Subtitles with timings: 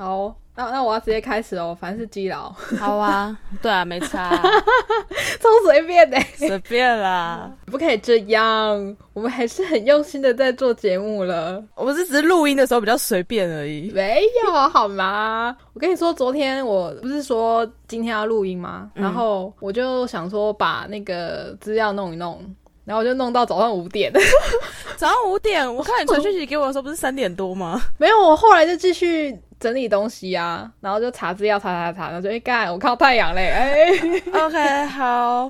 [0.00, 7.52] 好，那那我要直接开始哦，反正是基佬，好啊， 对啊，没差，超随便的，随便啦。
[7.66, 11.62] 不可以这样，我们还是很用心的在做节目了。
[11.74, 13.90] 我是只是录音的时候比较随便而已。
[13.90, 15.54] 没有好吗？
[15.74, 18.90] 我跟你说，昨天我不是说今天要录音吗？
[18.94, 22.42] 然后我就想说把那个资料弄一弄，
[22.90, 24.12] 然后我就弄到早上五点。
[24.98, 27.80] 早上五点，我看你传 讯息给我的时候不是三点多吗？
[27.98, 33.92] 没有，我后来就继续整理东西啊，然后就查资料，查查查，然后就一干，我靠太阳嘞，哎
[34.32, 35.48] ，OK，好，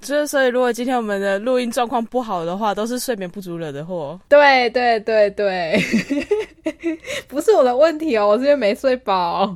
[0.00, 4.18] 就是所以如果今天我们的录音状况不好的话，都是睡眠不足惹的祸。
[4.26, 5.78] 对对对对，
[7.28, 9.54] 不是我的问题哦，我是因为没睡饱。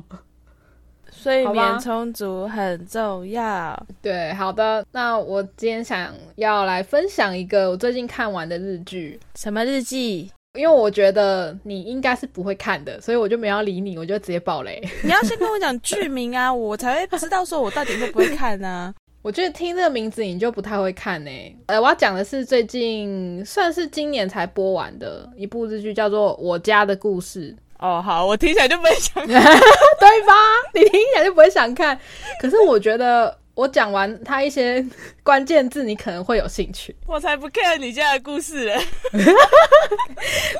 [1.23, 3.81] 睡眠充足很重要。
[4.01, 9.17] 对，好的，那我今天想要来分享一个我最近看完的日剧。
[9.35, 10.29] 什么日记？
[10.59, 14.83] 因为我觉得你应该是不会看的，所以我就没有理你，我就直接爆雷。
[15.01, 18.93] 你要先跟我讲剧名啊，我才会知道说我到底会不会看呢。
[19.21, 21.31] 我觉得听这个名字你就不太会看呢。
[21.67, 27.51] 呃，我要讲的是最近算是今年才播完的一部日剧，叫做《我家的故事》。
[27.83, 29.43] 哦，好，我听起来就不会想看，
[29.99, 30.33] 对吧？
[30.73, 31.99] 你听起来就不会想看。
[32.39, 33.37] 可是我觉得。
[33.55, 34.83] 我讲完他一些
[35.21, 36.95] 关键字，你可能会有兴趣。
[37.05, 38.83] 我才不看你家的故事嘞！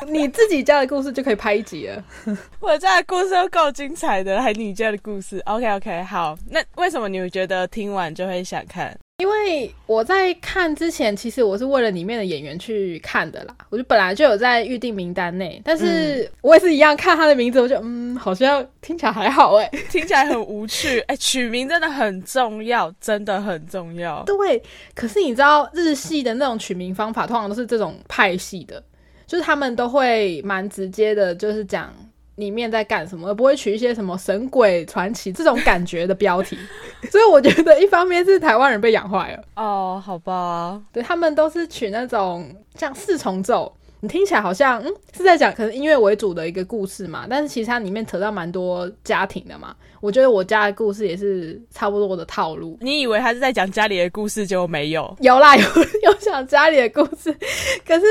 [0.06, 2.04] 你自己家的故事就可以拍一集了。
[2.62, 6.38] 我家的故事都够精彩的，还你家的故事？OK OK，好。
[6.52, 8.96] 那为什么你会觉得听完就会想看？
[9.24, 13.56] 因为我在看之前，其实我是为了里面的演员去看的啦。
[13.70, 21.16] 我就本来就有在预定名单内，但是我也是一样看他的名字，我就嗯，好像听起来还好哎，听起来很无趣哎。
[21.16, 24.22] 取名真的很重要，真的很重要。
[24.26, 24.62] 对，
[24.94, 28.84] 可是你知道日系的那种取名方法，通常都是这种派系的，
[29.26, 31.90] 就是他们都会蛮直接的，就是讲。
[32.36, 36.58] 里面在干什么，而不会取一些什么神鬼传奇这种感觉的标题，
[37.12, 39.44] 所以我觉得一方面是台湾人被养坏了。
[39.56, 52.78] 哦，好吧，对他们都是取那种像四重奏，你听起来好像嗯是在讲可能音乐为主的一个故事嘛，但是其实它里面扯到蛮多家庭的嘛，我觉得我家的故事也是差不多的套路。
[52.82, 55.16] 你以为他是在讲家里的故事，就没有？
[55.22, 55.64] 有啦， 有
[56.04, 57.34] 有讲家里的故事，
[57.88, 58.06] 可是。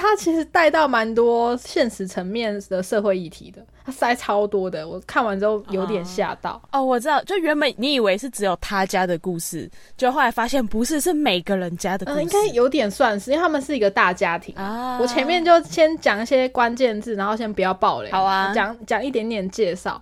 [0.00, 6.62] 他其实带到蛮多现实层面的社会议题的，他塞超多的，我看完之后有点吓到。
[6.70, 12.22] 哦，我知道，就原本你以为是只有他家的故事，就后来发现不是，是每个人家的故事。
[12.22, 15.00] 应该有点算是，因为他们是一个大家庭啊。
[15.00, 18.10] 我前面就先讲一些关键字，然后先不要爆雷。
[18.12, 20.00] 好啊，讲讲一点点介绍。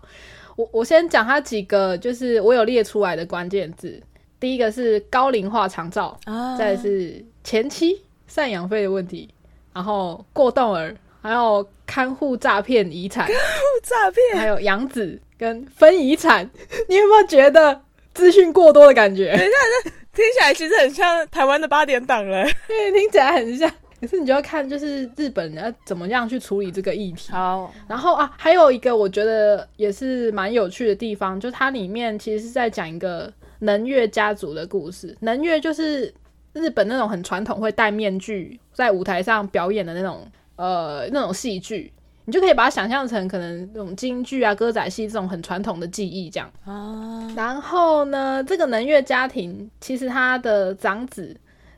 [0.56, 4.02] 我我先讲他几个，就是我有列出来的关键字。
[4.40, 6.18] 第一个是高龄化长照，
[6.58, 9.28] 再是前期赡养费的问题。
[9.72, 16.48] 然后过动儿，还有看护诈骗遗产，看护诈骗，还有养子跟分遗产，
[16.88, 17.78] 你有没有觉得
[18.14, 19.36] 资讯过多的感觉？
[19.36, 22.44] 等一下，这听起来其实很像台湾的八点档了。
[22.68, 23.70] 对，听起来很像。
[24.06, 27.32] 可是你就要看，就是日本人怎么样去处理这个议题。
[27.32, 35.16] 好，然后啊，还有一个我觉得也是蛮有趣的地方，就是它里面其实是在讲一个能乐家族的故事。
[35.20, 36.14] 能乐就是。
[36.58, 41.92] 日本那种很传统会戴面具在舞台上表演的那种呃那种戏剧，
[42.24, 47.30] 你就可以把它想象成可能那种京剧啊歌仔戏这种很传统的技艺这样啊。
[47.36, 51.36] 然后呢，这个能乐家庭其实他的长子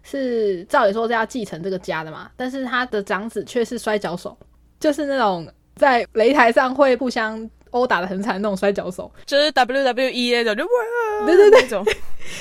[0.09, 4.37] 是照理说是要继承这个家的嘛，但是他的长子却是摔跤手，
[4.81, 5.47] 就是那种
[5.77, 7.49] 在擂台上会互相。
[7.73, 10.71] 殴打的很惨那种摔跤手，就是 WWE 那种，就哇，
[11.27, 11.85] 对对对，那种。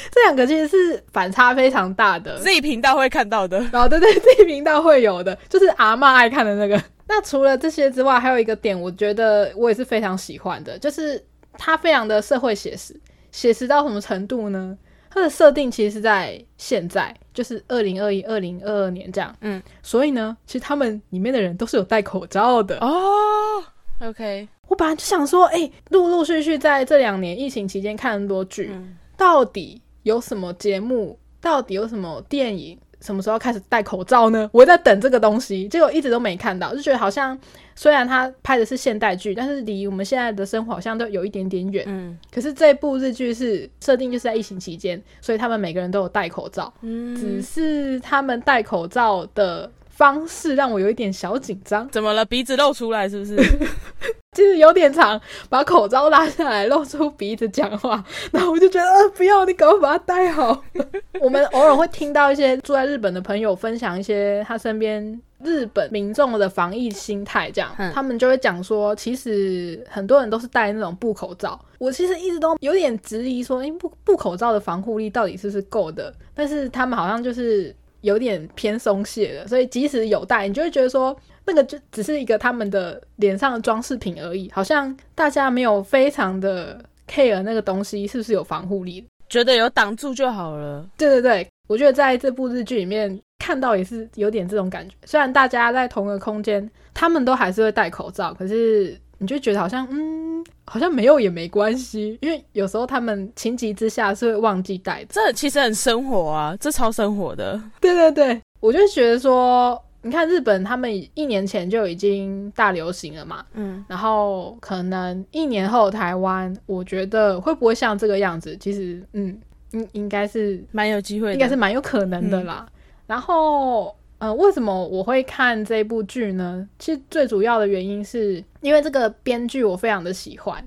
[0.09, 2.39] 这两个其实是反差非常大的。
[2.39, 6.81] Z 频道会看到的，然后，对对，Z 频道会有的，就是阿妈爱看的那个。
[7.09, 11.21] 那除了这些之外，还有一个点，我觉得我也是非常喜欢的，就是
[11.57, 12.97] 它非常的社会写实，
[13.29, 14.77] 写实到什么程度呢？
[15.09, 19.31] 它的设定其实是在现在，就是二零二一、二零二二年这样。
[19.41, 23.63] 嗯，所以呢，其实他们里面的人都是有戴口罩的哦。
[24.01, 24.47] OK。
[24.67, 28.71] 我本来就想说，哎，陆陆续续在这两年疫情期间看很多剧，
[29.15, 34.49] 到底有什么节目，到底有什么电影，什么时候开始戴口罩呢？
[34.51, 37.37] 我在等这个东西，结果一直都没看到，就觉得好像
[37.75, 41.85] 虽然他拍的是现代剧，但是离我们现在的生活好像都有一点点远。
[41.87, 49.71] 嗯，可是这部日剧是设定就是在疫情期间，所以他们每个人都有戴口罩，嗯，只是他们戴口罩的。
[49.97, 52.23] 方式让我有一点小紧张，怎么了？
[52.23, 53.35] 鼻子露出来是不是？
[54.37, 60.63] 就是有点长，把口罩拉下来，露出鼻子讲话， 然后我就觉得，呃，不要，你赶快把它戴好。
[61.19, 71.59] 我们偶尔会听到一些住在日本的朋友分享一些他身边日本民众的防疫心态，这样，他们就会讲说，其实很多人都是戴那种布口罩。
[71.79, 76.13] 我其实一直都有点质疑说，哎，布布口罩的防护力到底是不是够的？
[76.35, 77.75] 但是他们好像就是
[78.07, 81.15] 有点偏松懈的，所以即使有戴，你就会觉得说。
[81.49, 86.77] 那个就只是一个他们的脸上的装饰品而已，好像大家没有非常的
[87.09, 90.85] care 那个东西是不是有防护力，觉得有挡住就好了。
[90.97, 94.93] 对对对，我觉得在这部日剧里面看到也是有点这种感觉。
[95.05, 105.05] 虽然大家在同一个空间，他们都还是会戴口罩，可是你就觉得好像嗯，好像没有也没关系，因为有时候他们情急之下是会忘记戴。
[105.09, 107.61] 这其实很生活啊，这超生活的。
[107.79, 109.81] 对对对，我就觉得说。
[110.03, 118.55] 你看日本，他们一年前就已经大流行了嘛，嗯，然后可能一年后台湾，我觉得会不会像这个样子？
[118.57, 119.37] 其实，嗯，
[119.71, 122.65] 应应该是蛮有机会，应该是蛮有可能的啦。
[123.05, 126.67] 然后，呃，为什么我会看这部剧呢？
[126.79, 130.65] 其实最主要的原因是因为这个编剧我非常的喜欢，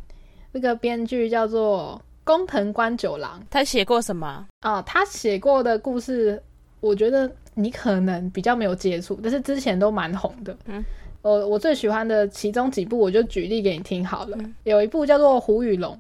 [0.52, 4.80] 这个编剧叫做工藤官九郎，他写过什么啊？
[4.82, 6.42] 他写过的故事，
[6.80, 7.30] 我觉得。
[7.54, 10.56] 你可能比较没有接触，但是之前都蛮红的。
[10.66, 10.82] 嗯，
[11.20, 14.38] 我我最喜欢的其中几部，我就举例给你听好了。
[14.62, 15.94] 有一部叫做《胡与龙》，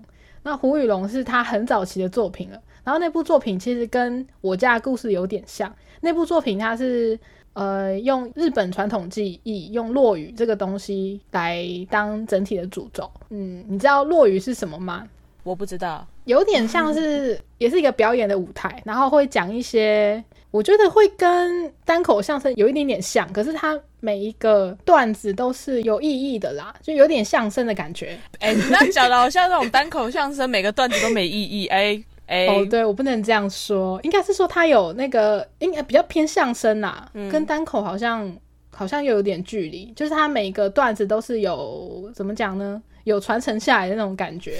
[0.44, 2.62] 那《胡与龙》是他很早期的作品了。
[2.84, 5.70] 然后那部作品其实跟我家的故事有点像。
[6.00, 7.18] 那部作品它是
[7.52, 13.10] 呃用日本传统技艺，用落语这个东西来当整体的主轴。
[13.30, 15.06] 嗯，你知道落语是什么吗？
[15.42, 20.22] 我不知道，有点像是也是一个表演的舞台，然后会讲一些。
[20.52, 28.18] 我觉得会跟单口相声有一点点像，可是它每一个段子都是有意义的啦，就有点相声的感觉。
[28.40, 31.68] 哎你，那讲的好像那种单口相声，每个段子都没意义。
[31.68, 38.32] 哎哎，哦，对我不能这样说，应该是说他有那个应该比较偏相声呐，跟单口好像
[38.70, 42.80] 好像又有点距离，就是他每个段子都是有怎么讲呢？
[43.04, 44.58] 有传承下来的那种感觉，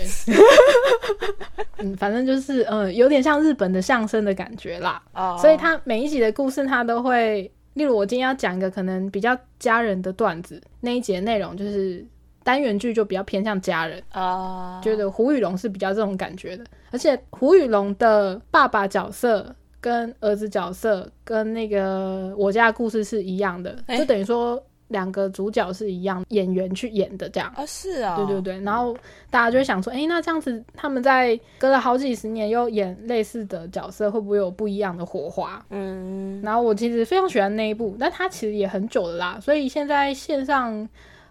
[1.78, 5.00] 嗯，反正就是嗯，有点像日本的相声的感觉啦。
[5.14, 12.04] 哦，所以他每一集的故事，他都会，例如我今天要讲一个可能比较家人的段子，那一节内容就是
[12.50, 14.80] 单元剧就比较偏向家人啊。
[14.82, 24.60] 觉得胡宇龙是比较这种感觉的，而且胡宇龙的爸爸角色跟儿子角色跟那个我家的故事是一样的，就等于说。
[24.90, 28.92] 两个主角是一样演员去演的，这样啊，是啊，对对对，然后
[29.30, 35.64] 大家就会想说，哎，那这样子他们在隔了好几十年又演类似的角色，会不会有不一样的火花？
[35.70, 40.88] 嗯，然后我其实非常喜欢那一部，但它其实也很久了啦，所以现在线上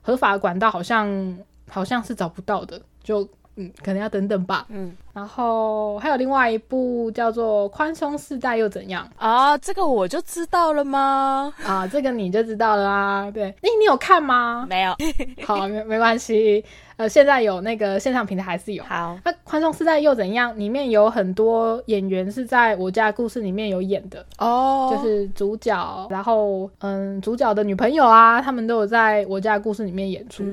[0.09, 1.38] 合法管道好像
[1.69, 3.27] 好像是找不到的，就。
[3.59, 4.65] 嗯，可能要等等吧。
[4.69, 9.57] 嗯，然后还有另外一部叫做《宽松世代又怎样》啊？
[9.57, 11.53] 这个我就知道了吗？
[11.65, 13.29] 啊，这个你就知道了啊。
[13.29, 14.65] 对，哎，你有看吗？
[14.69, 14.95] 没有。
[15.45, 16.63] 好，没没关系。
[16.95, 18.83] 呃，现在有那个线上平台还是有。
[18.83, 30.44] 好，那《宽松世代又怎样》里面有很多演员是在我家故事里面有演的哦，就是主角，然后嗯，主角的女朋友啊，他们都有在我家故事里面演出。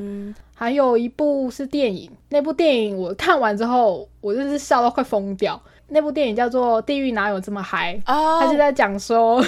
[0.59, 5.61] 还有一部是电影，那部电影我看完之后，我就是笑到快疯掉。
[5.89, 7.95] 那部电影叫做《地狱哪有这么嗨》，
[8.41, 9.41] 他就在讲说，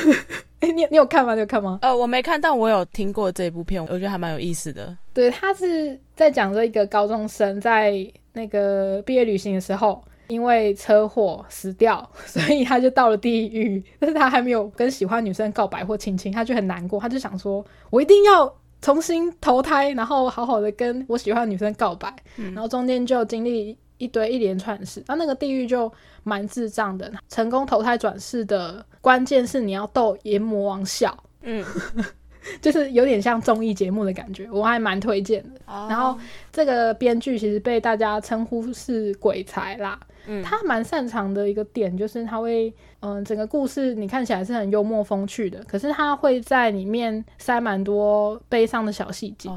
[0.61, 1.35] 你你有看吗？
[1.35, 1.81] 你有看吗？
[1.83, 4.97] 呃，我没看，但我有听过这部片，我觉得还蛮有意思的。
[5.13, 7.93] 对他是在讲着一个高中生在
[8.33, 18.55] 那个毕业旅行的时候，因为车祸死掉， 所以他就到了地狱，但是他还没有跟喜欢女生告白或亲亲，他就很难过，他就想说，我一定要。
[18.81, 25.93] 重新投胎，然后好好的跟我喜欢的女生告白，然后中间就经历一堆一连串事，那那个地狱就
[26.23, 27.13] 蛮智障的。
[27.29, 31.65] 成功投胎转世的关键是你要逗阎魔王笑，嗯，
[32.63, 35.61] 就是有点像综艺节目的感觉，我还蛮推荐的。
[35.67, 36.17] 然后
[36.53, 39.99] 这个编剧其实被大家称呼是鬼才啦。
[40.43, 49.51] 他蛮擅长的一个点就是他会，嗯，整个故事你看起来是很幽默风趣的，可是他会在里面塞蛮多悲伤的小细节，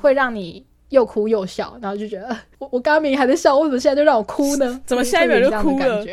[0.00, 4.80] 会让你又哭又笑，然后就觉得 我我刚明明还在笑，为什么现在就让我哭呢？
[4.86, 6.04] 怎么下一秒就哭了？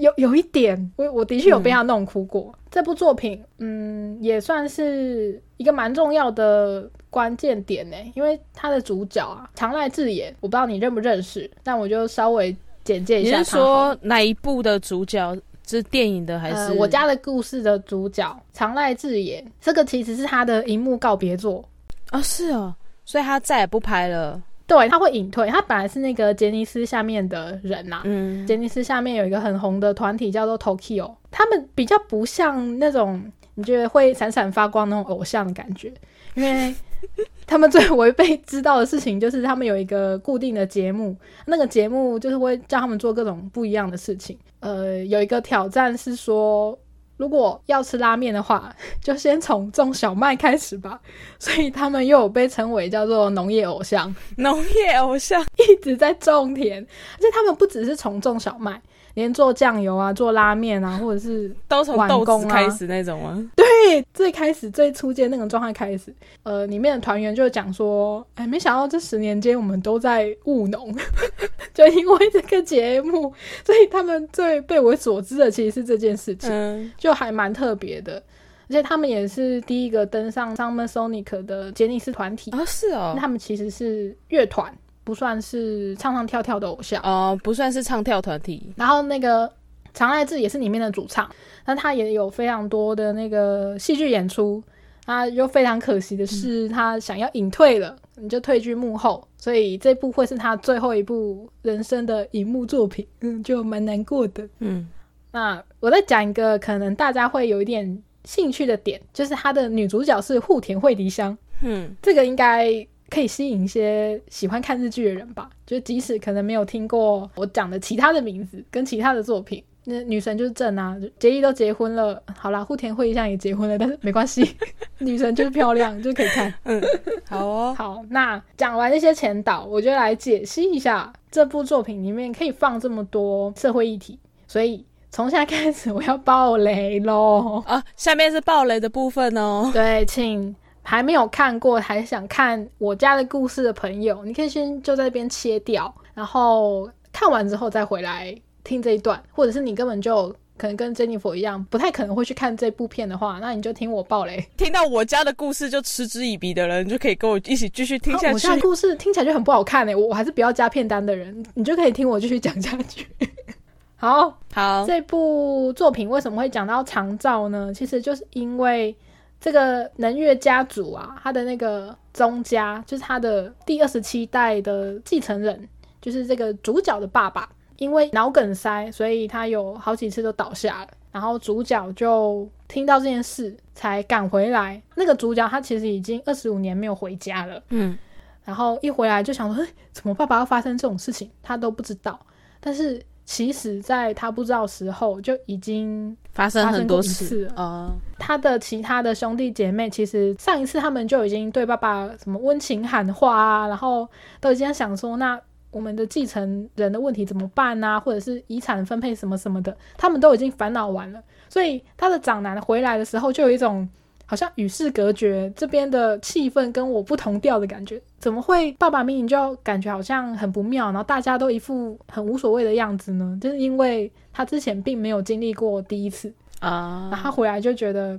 [0.00, 2.54] 有有一点，我我的确有被他弄哭过。
[2.70, 12.56] 这部作品，嗯，也算是一个蛮重要的关键点呢，因为他的主角啊，长濑智也，我不知道你认不认识，但我就稍微。
[12.90, 16.56] 简介一下，你是说哪一部的主角是电影的还是？
[16.56, 21.64] 呃，我家的故事的主角长濑智也，这个其实是他的荧幕告别作。
[22.10, 24.42] 哦，是哦，所以他再也不拍了。
[24.66, 25.48] 对，他会隐退。
[25.48, 33.22] 他本来是那个杰尼斯下面的人呐、嗯，杰尼斯下面有一个很红的团体叫做 Tokyo，他们比较不像那种
[33.54, 35.92] 你觉得会闪闪发光那种偶像的感觉，
[36.34, 36.74] 因为
[37.46, 41.16] 他们最违背知道的事情就是他们有一个固定的节目，
[41.46, 44.38] 那个节目就是会叫他们做各种不一样的事情。
[44.60, 46.78] 呃，有一个挑战是说。
[47.16, 50.98] 如果要吃拉面的话， 就先从种小麦开始吧。
[51.38, 54.16] 所以他们又有被称为叫做农业偶像。
[54.38, 58.80] 农业偶像， 一直在种田，而且他们不只是从种小麦，
[59.14, 63.50] 连做酱油啊、做拉面啊，或者是都从豆碗工开始那种吗？
[63.56, 63.66] 对
[64.12, 70.94] 最开始最初阶那种状态开始，呃，里面的团员就讲说，哎，没想到这十年间我们都在务农，
[71.74, 73.32] 就因为这个节目，
[73.64, 78.22] 所以他们最被我所知的其实是这件事情，嗯，就还蛮特别的。
[78.68, 84.72] 而且他们也是第一个登上 Summer Sonic 的杰尼斯团体，哦，是哦，他们其实是乐团，
[85.04, 87.02] 不算是唱唱跳跳的偶像。
[87.02, 89.50] 哦，不算是唱跳团体，然后那个
[89.94, 91.30] 长濑智也是里面的主唱，
[91.66, 94.62] 那他也有非常多的那个戏剧演出。
[95.06, 104.46] 啊，又非常可惜的是，他想要隐退了，你就退居幕后，所以这部会是他最后一部人生的荧幕作品，嗯，就蛮难过的。
[104.60, 104.86] 嗯，
[105.32, 112.68] 那我再讲一个可能大家会有一点兴趣的点，就是他的女主角是户田惠梨香，嗯，这个应该
[113.10, 115.50] 可以吸引一些喜欢看日剧的人吧？
[115.66, 124.56] 就即使可能没有听过我讲的其他的名字跟其他的作品，那女神就是正啊，结衣都结婚了，好啦，户田惠梨香也结婚了，但是没关系，
[124.98, 126.52] 女神就是漂亮，就可以看。
[126.64, 126.80] 嗯
[127.26, 137.62] 好哦，好，那讲完这些前导，我就来解析一下这部作品里面可以放这么多社会议题，所以从现在开始我要爆雷喽。
[137.66, 139.70] 啊，下面是暴雷的部分哦。
[139.72, 140.54] 对，请
[140.90, 154.44] 还没有看过还想看我家的故事的朋友，你可以先就在这边切掉，然后看完之后再回来听这一段，或者是你根本就可能跟 Jennifer 一样，不太可能会去看这部片的话，那你就听我爆雷。
[154.56, 158.56] 听到我家的故事就嗤之以鼻的人，你就可以跟我一起继续听下去啊我家。
[158.56, 163.06] 的故事听起来就很不好看哎、我我还是不要加片单的人，你就可以听我继续讲下去。
[163.94, 167.72] 好，好，这部作品为什么会讲到长照呢？
[167.72, 168.92] 其实就是因为
[169.40, 175.68] 这个能月家族啊，他的那个宗家，就是他的第二十七代的继承人，
[176.00, 180.88] 就是这个主角的爸爸，因为脑梗塞，所以他有好几次都倒下了。
[181.10, 184.80] 然后主角就听到这件事，才赶回来。
[184.94, 187.60] 那个主角他其实已经二十五年没有回家了。
[187.70, 187.98] 嗯，
[188.44, 192.20] 然后一回来就想说，哎，怎么爸爸要发生这种事情，他都不知道。
[192.60, 197.92] 但是其实，在他不知道时候，就已经发生很多次了次哦。
[198.18, 204.08] 他的其他的兄弟姐妹，其实上一次他们就已经对爸爸什么温情喊话啊，然后
[204.40, 211.22] 都已经想说，那我们的继承人的问题怎么办啊，或者是遗产分配什么什么的，他们都已经烦恼完了。
[211.48, 213.88] 所以他的长男回来的时候，就有一种
[214.30, 218.00] 好像与世隔绝，这边的气氛跟我不同调的感觉。
[218.20, 223.36] 怎么会爸爸明明就感觉好像很不妙，然后大家都一副很无所谓的样子呢？
[223.40, 228.16] 就是因为他之前并没有经历过第一次，啊然后他回来就觉得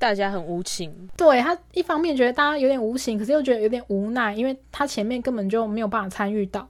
[0.00, 6.68] 大家很无情，对他一方面觉得大家有点无情，可是又觉得有点无奈，因为他前面根本就没有办法参与到。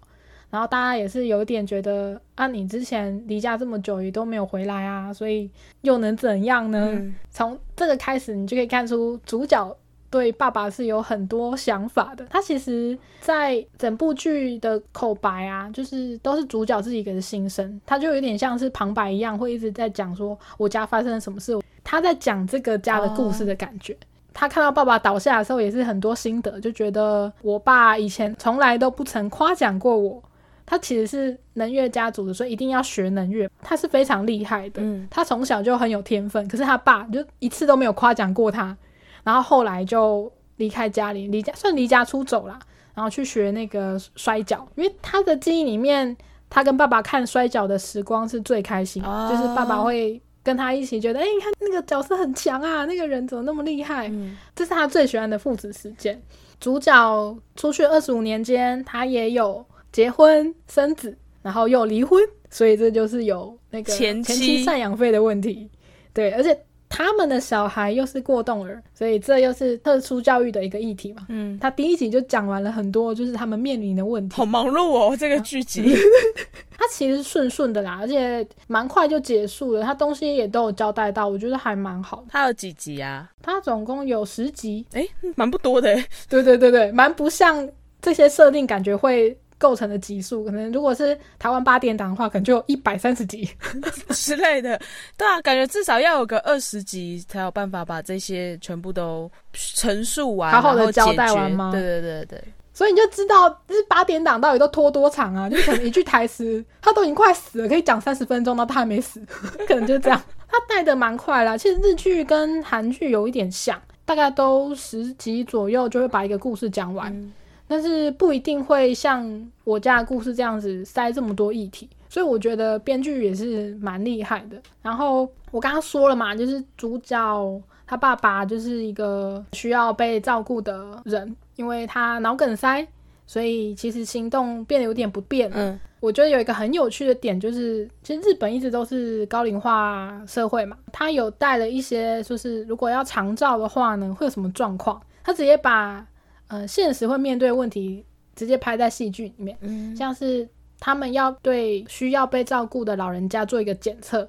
[0.54, 6.90] 然后大家也是有点觉得啊，你之前离家这么久也都没有回来啊，所以又能怎样呢？
[6.92, 9.76] 嗯从这个开始，你就可以看出主角
[10.08, 12.25] 对爸爸是有很多想法的。
[12.30, 23.96] 他其实，在整部剧的口白啊，就是都是主角自己给的心声，他就有点像是旁白一样，会一直在讲说我家发生了什么事，他在讲这个家的故事的感觉。
[24.32, 30.23] 他看到爸爸倒下的时候，也是很多心得，就觉得我爸以前从来都不曾夸奖过我。
[30.66, 33.49] 他其实是能乐家族的，所以一定要学能乐。
[33.62, 38.76] 他是非常厉害的，嗯他从小就很有天分，可是他爸就一次都没有夸奖过他。
[39.23, 42.59] 然后后来就离开家里，离家算离家出走啦，
[42.94, 46.16] 然后去学那个摔跤，因为他的记忆里面，
[46.50, 54.09] 他跟爸爸看摔跤的时光是最开心，哦就是爸爸会跟他一起觉得，哎、你看那个角色很强啊，那个人怎么那么厉害？
[54.09, 56.21] 嗯这是他最喜欢的父子时间。
[56.61, 62.20] 主角出去二十五年间，他也有结婚生子，然后又离婚，
[62.50, 65.70] 所以这就是有那个前妻前妻赡养费的问题。
[66.12, 66.58] 对，而且
[66.88, 71.26] 他们的小孩又是过动儿，所以这又是特殊教育的一个议题嘛。
[71.28, 74.34] 嗯，他第一集就讲完了很多，就是他们面临的问题。
[74.34, 75.94] 好忙碌哦，这个剧集。
[76.76, 79.82] 它其实顺顺的啦，而且蛮快就结束了。
[79.84, 82.24] 它东西也都有交代到，我觉得还蛮好的。
[82.30, 83.30] 它有几集啊？
[83.40, 85.94] 它总共有十集，哎，蛮不多的。
[86.28, 87.68] 对对对对，蛮不像
[88.02, 89.36] 这些设定，感觉会。
[89.58, 93.49] 构成的集数，可能如果是台湾八点档的话，可能就有一百三十集
[94.11, 94.80] 之类的。
[95.16, 101.70] 对啊，感觉至少要有个二十集才有办法把这些全部都陈述完，好好的交代完吗？
[101.73, 102.44] 对对对对。
[102.73, 105.49] 所以你就知道这八点档到底都拖多长啊？
[105.49, 109.23] 就可能一句台词， 他都已经快死了，可以讲三十分钟，那他还没死，
[109.68, 110.20] 可能就这样。
[110.49, 111.56] 他带的蛮快啦。
[111.56, 117.32] 其实日剧跟韩剧有一点像，大概都十集左右就会把一个故事讲完。
[117.66, 124.61] 但是不一定会像我家的故事这样子塞这么多议题，所以我觉得编剧也是蛮厉害的。
[124.83, 132.87] 然后我刚刚说了嘛，就是主角他爸爸就是一个需要被照顾的人，因为他脑梗塞，
[133.26, 135.50] 所以其实行动变得有点不便。
[135.54, 145.00] 嗯，我觉得有一个很有趣的点就是，其实日本一直都是高龄化社会嘛，他有带了一些，就是如果要长照的话呢，会有什么状况？
[145.23, 146.06] 他直接把。
[146.48, 148.04] 呃，现实会面对问题，
[148.36, 149.56] 直接拍在戏剧里面，
[149.96, 150.48] 像是
[150.78, 154.28] 他们要对需要被照顾的老人家做一个检测，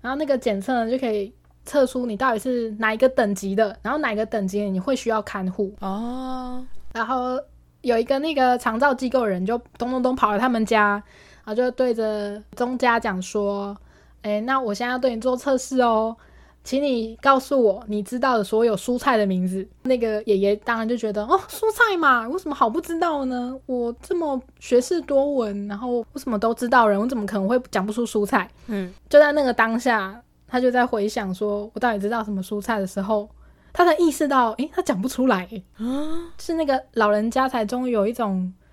[0.00, 1.32] 然后那个检测呢就可以
[1.64, 6.64] 测出你到底是哪一个等级的，然后哪个等级你会需要看护哦。
[6.92, 7.40] 然后
[7.82, 11.02] 有一个那个长照机构人就咚咚咚跑到他们家，
[11.44, 13.76] 然后就对着宗家讲说
[14.22, 16.16] ：“哎，那我现在要对你做测试哦。”
[16.64, 19.64] 请你告诉我你知道的所有蔬菜的名字。
[19.82, 23.54] 那个爷爷当然就觉得哦，蔬菜嘛，为什么好不知道呢？
[23.66, 28.50] 我这么学识多闻，然后我什么都知道人，我怎么可能会讲不出蔬菜？
[28.66, 30.18] 嗯，就在那个当下，
[30.48, 33.28] 他就在回想说我到底知道什么蔬菜的时候，
[33.72, 35.46] 他才意识到，诶，他讲不出来。
[35.76, 38.63] 啊，是那个老人家才终于有一种，诶，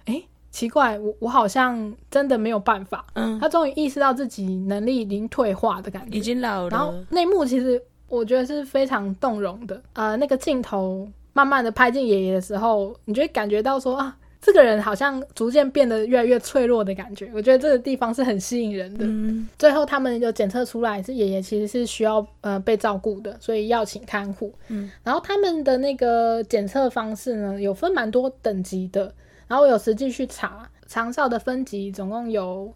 [0.51, 3.05] 奇怪，我我好像真的没有办法。
[3.13, 6.69] 嗯，他终于意识到自己能力已经退化的感觉，已经老了。
[6.69, 9.81] 然后那幕其实我觉得是非常动容的。
[9.93, 17.31] 呃，那个镜头慢慢的拍进爷爷的时候，你就会感觉到说啊，这个人好像逐渐变得越来越脆弱的感觉。
[17.33, 19.05] 我觉得这个地方是很吸引人的。
[19.05, 24.53] 嗯，最后他们就检测出来是爷爷其实是需要呃被照顾的，所以要请看护。
[24.67, 29.13] 嗯，然后他们的那个检测方式呢，有分蛮多等级的。
[29.51, 32.73] 然后我有实际去查长照的分级，总共有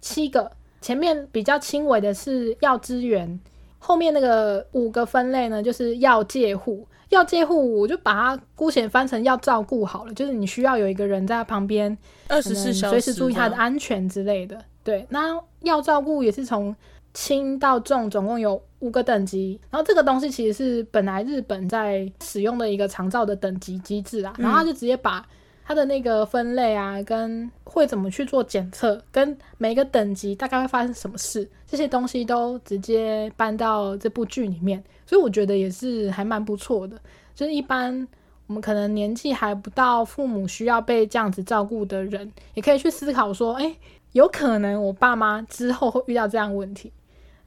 [0.00, 0.50] 七个。
[0.80, 3.38] 前面比较轻微的是要资源，
[3.78, 6.84] 后面那个五个分类呢，就是要介护。
[7.10, 11.96] 要介护，我就把它姑且翻成要照顾好了，就是你需要有一个人在旁边，
[12.26, 14.60] 二十四小时随时注意他的安全之类的。
[14.82, 16.74] 对，那要照顾也是从
[17.14, 19.60] 轻到重，总共有五个等级。
[19.70, 25.24] 然后这个东西其实是本来日本在使用的一个长照的等级机制啊，然后他就直接把。
[25.68, 36.96] 它的那个分类啊，跟会怎么去做检测，跟每个等级大概会发生什么事，这些东西都直接搬到这部剧里面，所以我觉得也是还蛮不错的。
[37.34, 38.06] 就是一般
[38.46, 43.76] 我们可能年纪还不到，父母需要被这样子照顾的人，也可以去思考说，哎，
[44.12, 46.92] 有可能我爸妈之后会遇到这样问题。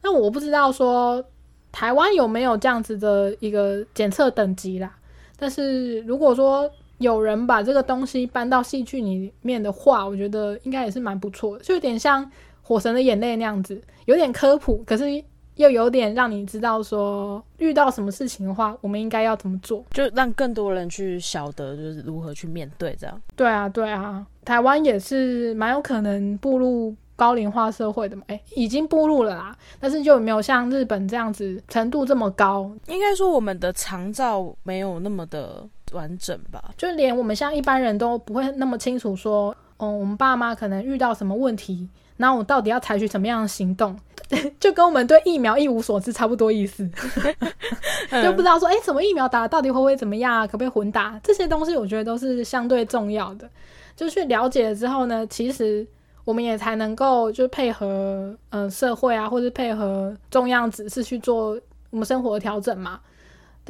[0.02, 1.24] 那我不知道说
[1.72, 4.94] 台湾有没有这样子的一个检测等级啦，
[5.38, 6.70] 但是如果说。
[7.00, 12.22] 有人把这个东西搬到戏剧里面的话，我觉得应该也是蛮不错的，就有点像
[12.60, 15.06] 《火神的眼泪》那样子，有点科普，可是
[15.54, 23.18] 又有点让你知道说遇到什么事情的话，我们应该要怎么做，就让更多人去晓得就是如何去面对这样。
[23.34, 32.70] 对啊，对啊，台湾也是蛮有可能步入高龄化社会的嘛，哎，已经步入了啦，但是就没有像日本这样子程度这么高？
[32.88, 35.66] 应该说我们的长照没有那么的。
[35.92, 43.96] 完整吧，就连我们像一般人都不会那么清楚说，嗯，我们爸妈可能遇到什么问题，那我到底要采取什么样的行动，
[44.60, 46.88] 就跟我们对疫苗一无所知差不多意思，
[48.22, 53.48] 就不知道说，哎，什么疫苗打到底会不会怎么样啊，可不可以混打，这些东西我觉得都是相对重要的，
[53.96, 55.86] 就去了解了之后呢，其实
[56.24, 61.58] 我们也才能够就配合呃社会啊，或者配合中央指示去做
[61.90, 63.00] 我们生活的调整嘛。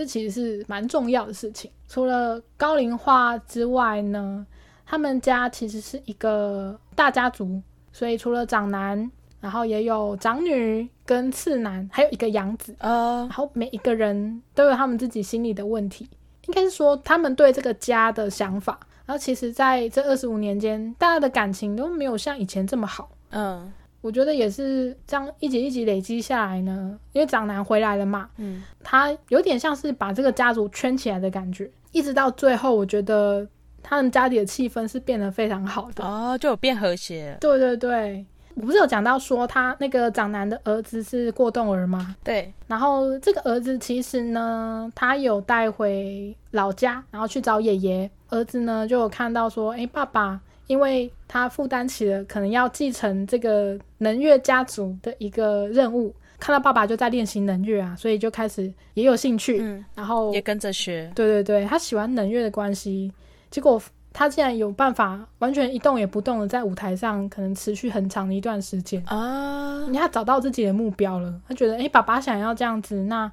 [0.01, 1.71] 这其实是蛮重要的事情。
[1.87, 4.47] 除了高龄化之外呢，
[4.87, 7.61] 他们家其实是一个大家族，
[7.93, 9.11] 所以除了长男，
[9.43, 12.75] 然后也有长女跟次男，还有一个养子。
[12.79, 16.09] 呃，然后每一个人都有他们自己心里的问题，
[16.47, 18.81] 应该是说他们对这个家的想法。
[19.05, 23.11] 然后其实在这二十五年间，大家的感情都没有像以前这么好。
[23.33, 33.47] 嗯，我觉得也是这样一集一集累积下来呢，因为长男回来了嘛，嗯，他有点像是把这个家族圈起来的感觉，一直到最后，我觉得
[33.83, 36.05] 他们家里的气氛是变得非常好的。
[36.05, 37.37] 哦，就有变和谐了。
[37.41, 42.17] 对对对，我不是有讲到说他那个长男的儿子是过动儿吗？
[42.25, 48.11] 对，然后这个儿子其实呢，他有带回老家，然后去找爷爷。
[48.31, 61.11] 儿子呢就有看到说，诶，爸爸，因为他负担起了可能要继承这个能乐家族的一个任务，看到爸爸就在练习能乐啊，所以就开始也有兴趣，嗯，然后也跟着学。
[61.13, 63.13] 对对对，他喜欢能乐的关系，
[63.51, 69.03] 结果他竟然有办法完全一动也不动的在舞台上，可能持续很长的一段时间。
[69.07, 73.29] 啊，他找到自己的目标了，他觉得，诶，爸爸想要这样子，那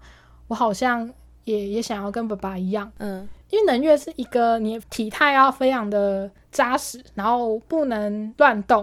[0.47, 1.07] 我好像
[1.43, 8.79] 也也想要跟爸爸一样，嗯，因为能乐是一个你体态要非常的扎实，然后不能乱动，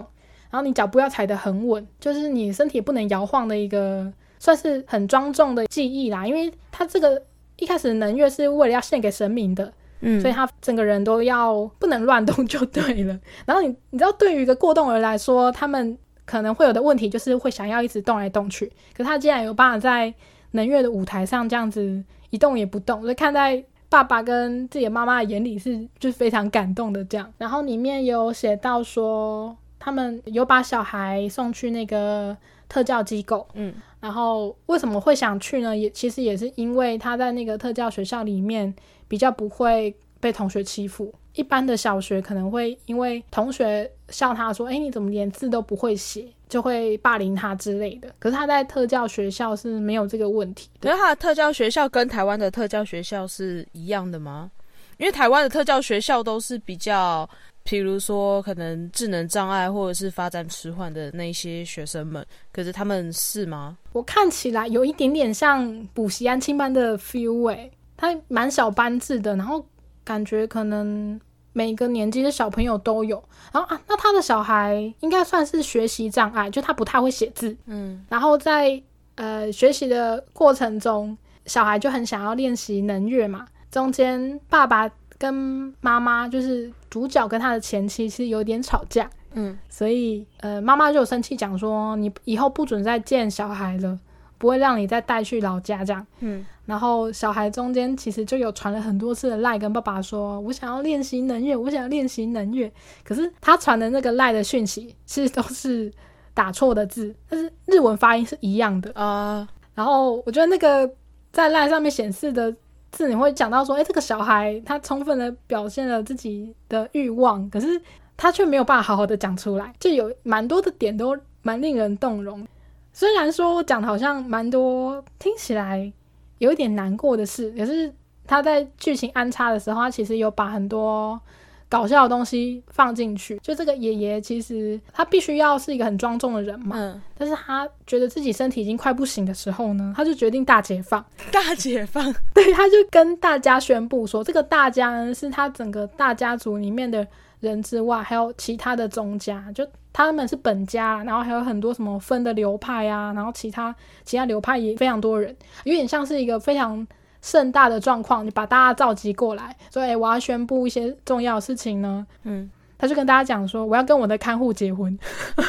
[0.49, 4.09] 然后你脚步要踩得很稳，就是你身体不能摇晃的一个，
[4.39, 6.25] 算是很庄重的技艺啦。
[6.25, 7.21] 因为他这个
[7.57, 13.19] 一开始能乐是为了要献给神明的，嗯，所以他整个人都要不能乱动就对了。
[13.45, 20.13] 然后你你知道，对于一个过动儿来说，他们可能会有的问题就是会想要一直动来动去，可是他竟然有办法在
[20.51, 27.31] 能乐的舞台上这样子一动也不动，所以看在爸爸跟自己的妈妈的眼里是就是非常感动的这样。
[27.37, 32.35] 然后里面有写到说，他们有把小孩送去那个
[32.67, 35.75] 特教机构，嗯，然后为什么会想去呢？
[35.75, 38.73] 也其实也是因为他在那个特教学校里面
[39.07, 41.13] 比较不会被同学欺负。
[41.35, 48.13] 一般的小学可能会因为同学笑他说：“哎，你怎么连字都不会写？”就会霸凌他之类的。
[48.19, 50.89] 可是他在特教学校是没有这个问题的。
[50.89, 54.51] 可是他的特教学校跟台湾的特教学校是一样的吗？
[54.97, 57.27] 因为台湾的特教学校都是比较，
[57.65, 63.75] 譬如说可能智能障碍或者是发展迟缓的那些学生们，可是他们是吗？
[63.91, 69.65] 我看起来有一点点像补习安亲班的 feel 哎、他蛮小班制的，然后
[70.05, 71.19] 感觉可能
[71.51, 73.21] 每个年纪的小朋友都有。
[73.51, 78.81] 然后啊，那他的小孩应该算是学习障碍，就他不太会写字，嗯然后在
[79.15, 83.47] 呃学习的过程中，小孩就很想要练习能乐嘛。
[83.71, 85.33] 中间爸爸跟
[85.81, 93.97] 妈妈就是主角跟他的前妻其实有点吵架，嗯所以呃妈妈就有生气讲说你以后不准再见小孩了，
[94.37, 96.05] 不会让你再带去老家这样。
[96.19, 102.71] 嗯然后小孩中间其实就有传了很多次的赖跟爸爸说，我想要练习能乐，我想要练习能乐。
[103.03, 105.91] 可是他传的那个赖的讯息其实都是
[106.33, 108.91] 打错的字，但是日文发音是一样的。
[108.93, 110.89] 啊，然后我觉得那个
[111.31, 112.53] 在赖上面显示的
[112.91, 117.79] 字，你会讲到说，哎，这个小孩他充分的表现了自己的欲望，可是
[118.17, 122.47] 他却没有办法好好的讲出来，就有蛮多的点都蛮令人动容。
[122.91, 125.91] 虽然说我讲的好像蛮多，听起来
[126.37, 127.93] 有一点难过的事，也是
[128.27, 131.19] 他在剧情安插的时候，他其实有把很多
[131.67, 133.37] 搞笑的东西放进去。
[133.39, 141.03] 就这个爷爷，其实他必须要是一个很庄重的人嘛，嗯，但是他觉得自己身体已经快不行的时候呢，他就决定大解放。
[141.31, 147.05] 大解放， 对，他就跟大家宣布说，这个大家呢是他整个大家族里面的
[147.39, 156.85] 人之外，还有其他的宗家，就他们是本家，然后还有很多什么分的流派啊，然后其他其他流派也非常多人，有点像是一个非常
[157.21, 162.05] 盛大的状况，你把大家召集过来，所以我要宣布一些重要的事情呢。
[162.23, 164.99] 嗯，他就跟大家讲说，我要跟我的看护结婚。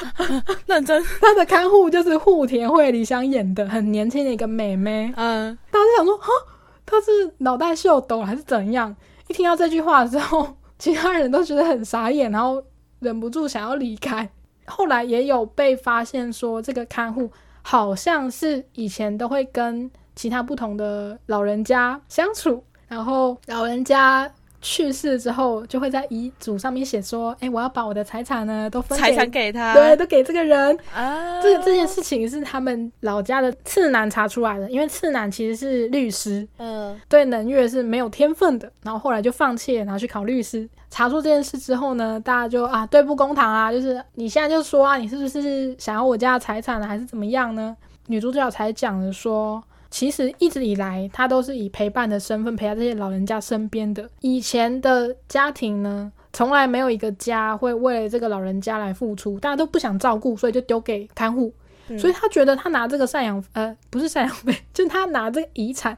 [0.66, 5.12] 认真，他的看护就是户田惠梨香演的，很年轻的一个妹妹。
[5.18, 6.28] 嗯，大家就想说，哈，
[6.86, 8.94] 她是脑袋秀抖还是怎样？
[9.26, 12.62] 一听到这句话之后， 其他人都觉得很傻眼，然后
[13.00, 14.30] 忍不住想要离开。
[14.66, 17.30] 后来也有被发现说，这个看护
[17.62, 30.78] 好像是以前都会跟其他不同的老人家相处，然后老人家去世之后，就会在遗嘱上面写说，哎，我要把我的财产呢都分财给产给他，对，都给这个人。
[30.94, 40.68] 啊，这这件事情是他们老家的次男查出来的，因为次男其实是律师，嗯对能乐是没有天分的，然后后来就放弃了，然后去考律师。
[40.88, 47.76] 查出这件事之后呢，大家就啊对簿公堂啊，就是你现在就说啊，你是不是想要我家的财产呢，还是怎么样呢？
[48.06, 49.62] 女主角才讲了说，
[49.96, 54.06] 其实一直以来他都是以陪伴的身份陪在这些老人家身边的。
[54.20, 61.50] 以前的家庭呢，从来没有一个家会为了这个老人家来付出，大家都不想照顾，所以就丢给看护。
[61.88, 65.96] 嗯所以他觉得他拿这个赡养呃不是赡养费，就是他拿这个遗产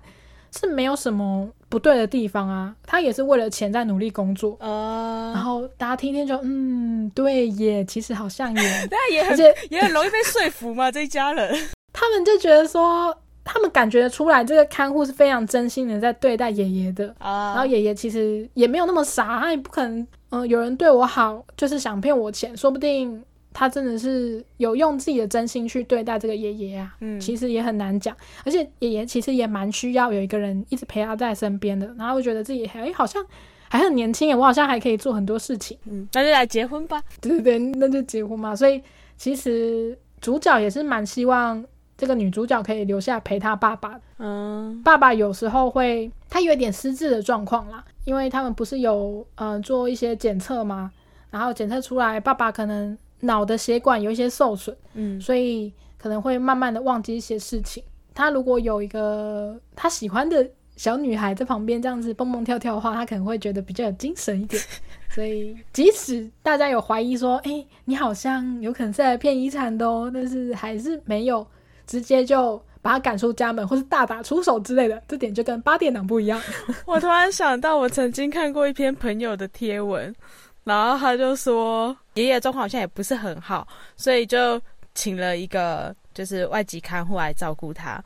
[0.57, 4.57] 是没有什么不对的地方啊，他也是为了钱在努力工作。
[4.61, 11.53] 呃，然后大家听听就嗯，对耶，其实好像也， 那也很而且也很容易被说服嘛，这一家人。
[11.93, 13.13] 他们就觉得说，
[13.51, 17.09] 他们感觉得出来这个看护是非常真心的在对待爷爷的。
[17.19, 26.95] 啊，然后爷爷其实也没有那么傻，他也不可能，嗯、有人对我好就是想骗我钱，说不定他真的是有用自己的真心去对待这个爷爷啊。
[27.01, 33.25] 嗯其实也很难讲，而且爷爷其实也蛮需要有一个人一直陪他在身边的，然后我觉得自己哎好像
[33.71, 35.77] 还很年轻耶，我好像还可以做很多事情。
[35.87, 37.03] 嗯，那就来结婚吧。
[37.21, 38.55] 对对对，那就结婚嘛。
[38.55, 38.83] 所以
[39.17, 41.65] 其实主角也是蛮希望
[41.99, 44.01] 这个女主角可以留下陪她爸爸。
[44.19, 50.91] 嗯爸爸有时候会，他有一点失智的状况啦，因为他们不是有呃做一些检测吗？
[51.31, 57.83] 然后检测出来，爸爸可能脑的血管有一些受损，嗯所以可能会慢慢的忘记一些事情。
[58.15, 64.63] 他如果有一个他喜欢的小女孩在旁边这样子蹦蹦跳跳的话，他可能会觉得比较有精神一点。
[65.11, 71.47] 所以即使大家有怀疑说，哎、你好像有可能是来骗遗产的哦，但是还是没有
[71.89, 76.41] 直接就把他赶出家门，或是大打出手之类的，这点就跟八点档不一样。
[76.87, 80.15] 我突然想到，我曾经看过一篇朋友的贴文，
[80.63, 84.61] 然后他就说爷爷状况好像也不是很好，所以就
[84.95, 88.01] 请了一个就是外籍看护来照顾他。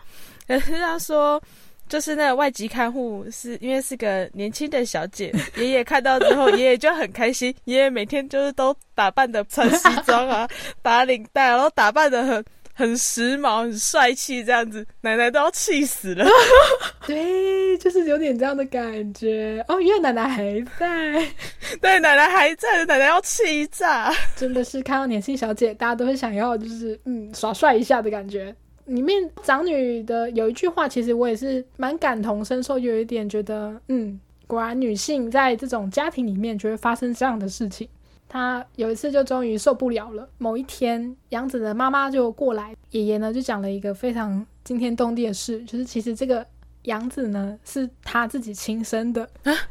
[0.47, 1.43] 可是他说，
[1.89, 7.55] 就是那个外籍看护是因为是个年轻的小姐，爷爷看到之后，爷爷就很开心。
[7.65, 10.49] 爷爷每天就是都打扮的穿西装啊，
[10.83, 16.25] 打领带，然后打扮的很很时髦、很帅气这样子，奶奶都要气死了。
[17.07, 19.81] 对，就是有点这样的感觉哦。
[19.81, 21.13] 因为奶奶还在，
[21.81, 24.13] 对，奶奶还在，奶奶要气炸。
[24.37, 28.55] 真的是看到年轻小姐，大家都会想要就是嗯耍帅一下的感觉。
[28.87, 37.89] 里面长女的有一句话，其实我也是蛮感同身受，有一点觉得嗯，果然女性在这种家庭里面就会发生这样的事情。
[38.33, 46.47] 她有一次就终于受不了了，某一天杨子的妈妈就过来，爷爷呢就讲了一个非常惊天动地的事，就是其实这个
[46.85, 49.29] 杨子呢是他自己亲生的，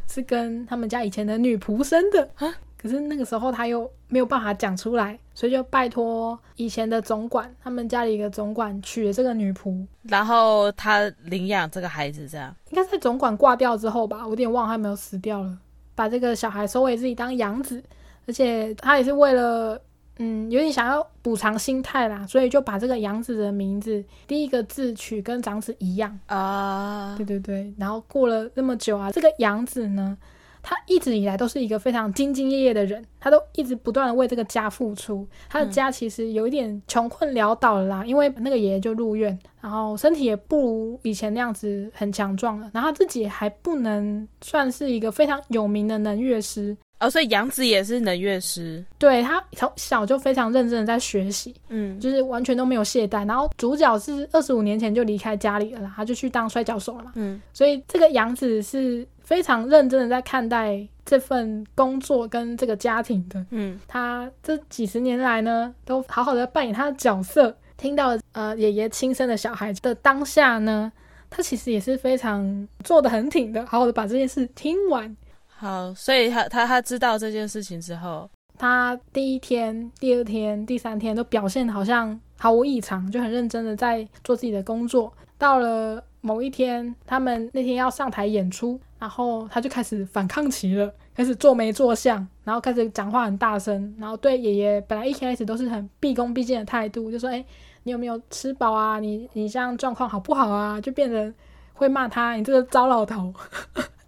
[0.08, 2.30] 是跟他们家以前的女仆生的。
[2.36, 2.54] 啊？
[2.78, 9.86] 可是那个时候他又没有办法讲出来，所以就拜托以前的总管，他们家里一个总管娶了这个女仆。
[10.04, 12.56] 然后他领养这个孩子，这样。
[12.71, 15.56] 应该在总管挂掉之后吧，我有点忘了他有没有死掉了，
[15.93, 17.84] 把这个小孩收为自己当养子，
[18.25, 19.81] 而且他也是为了
[20.17, 26.17] 嗯有点想要补偿心态啦，所以就把这个养子的名字第一个字取跟长子一样。
[26.27, 30.17] 啊对对对，然后过了那么久啊，这个养子呢，
[30.62, 35.27] 他一直以来都是一个非常兢兢业业的人，他都一直不断的为这个家付出。
[35.49, 46.77] 他的家其实有一点穷困潦倒了啦，因为那个爷爷就入院，然后身体也不如以前那样子很强壮了，然后他自己还不能算是一个非常有名的能乐师。
[47.02, 53.28] 哦，所以杨子也是能乐师，对他从小就非常认真的在学习，嗯就是完全都没有懈怠。
[53.28, 57.12] 然后主角是二十五年前就离开家里了啦，他就去当摔跤手了嘛。
[57.16, 63.44] 嗯所以这个杨子是非常认真的在看待这份工作跟这个家庭的。
[63.50, 67.58] 嗯他这几十年来呢，都好好的扮演他的角色。
[67.78, 70.92] 听到呃爷爷亲生的小孩的当下呢，
[71.32, 75.18] 他其实也是非常做的很挺的，好好的把这件事听完。
[75.62, 85.13] 好，所以他他他知道这件事情之后，他第一天、第二天、第三天都表现好像毫无异常，就很认真的在做自己的工作。
[85.38, 97.45] 到了某一天，他们那天要上台演出，然后他就开始反抗期了，开始做没做相，然后开始讲话很大声，然后对爷爷本来一开始都是很毕恭毕敬的态度，就说：“哎，
[97.84, 99.00] 你有没有吃饱啊？
[99.00, 101.32] 你你这样状况好不好啊？”就变成
[101.76, 103.32] 会骂他：“你这个糟老头。”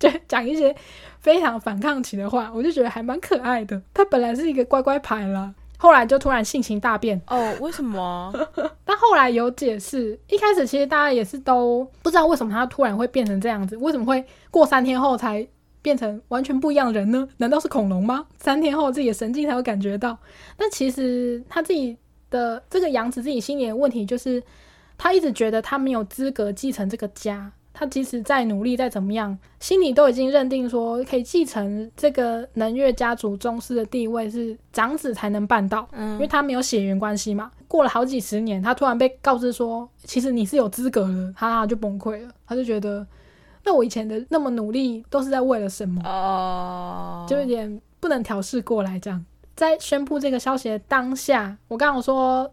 [0.04, 0.76] 就 讲一些
[1.22, 3.82] 非常反抗期的话，我就觉得还蛮可爱的。
[3.94, 7.22] 他本来是一个乖乖牌啦，后来就突然性情大变。
[7.28, 8.34] 哦，为什么？
[8.84, 15.48] 但后来有解释，一开始其实大家也是都不知道为什么他突然会变成这样子，为什么会过三天后才
[15.82, 17.26] 变成完全不一样的人呢？
[17.38, 18.26] 难道是恐龙吗？
[18.38, 20.18] 三天后自己的神经才会感觉到？
[20.58, 21.98] 但其实他自己
[22.30, 24.44] 的这个杨子自己心里的问题就是，
[24.98, 27.54] 他一直觉得他没有资格继承这个家。
[27.74, 35.88] 他即使再努力再怎么样，心里都已经认定说，可以继承这个能乐家族宗师的地位是长子才能办到。
[35.92, 37.52] 因为嗯他没有血缘关系嘛。
[37.68, 43.06] 过了好几十年，他突然被告知说，其实你是有资格的，他他就崩溃了，他就觉得，
[43.66, 46.00] 那我以前的那么努力都是在为了什么？
[46.06, 49.26] 哦，就有点不能调试过来这样。
[49.56, 52.52] 在宣布这个消息的当下，我刚刚有说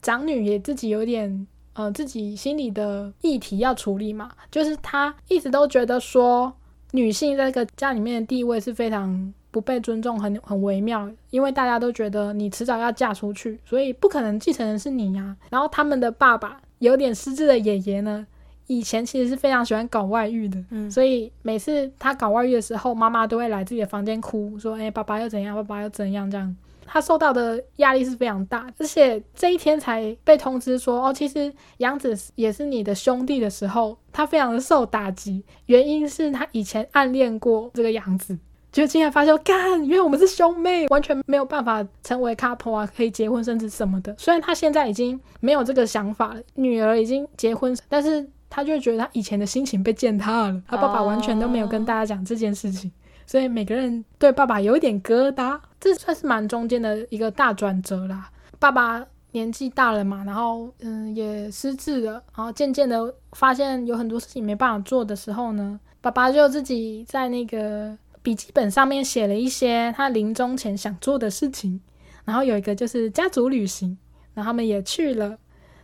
[0.00, 6.52] 长女也自己有点呃自己心里的议题要处理嘛，就是他一直都觉得说
[6.92, 15.36] 女性在这个家里面的地位是非常不被尊重，很很微妙，因为大家都觉得你迟早要嫁出去，所以不可能继承人是你呀。
[15.50, 18.26] 然后他们的爸爸有点失智的爷爷呢，
[18.66, 26.56] 以前其实是非常喜欢搞外遇的，嗯所以每次他搞外遇的时候，妈妈都会来自己的房间哭，说：“哎、爸爸又怎样，爸爸又怎样。”这样，
[26.92, 38.36] 他受到的压力是非常大，而且这一天才被通知说：“哦，其实杨子也是你的兄弟的时候，他非常的受打击，原因是他以前暗恋过这个杨子。”
[38.72, 44.14] 就竟然发现，干，因为我们是兄妹，完全没有办法成为 couple 啊，可以结婚甚至什么的。
[44.16, 50.62] 虽然他现在已经没有这个想法了，女儿已经结婚，但是他就会觉得他以前的心情被践踏了。
[50.68, 52.90] 他爸爸完全都没有跟大家讲这件事情，
[53.26, 58.30] 所以每个人对爸爸有一点疙瘩，这算是蛮中间的一个大转折啦。
[58.58, 71.80] 爸爸年纪大了嘛，然后嗯也失智了，然后渐渐的发现有很多事情没办法做的时候呢，爸爸就自己在那个笔记本上面写了一些他临终前想做的事情，
[72.24, 73.96] 然后有一个就是家族旅行，
[74.34, 75.38] 然后他们也去了。